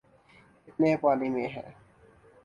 [0.65, 1.69] ‘کتنے پانی میں ہیں۔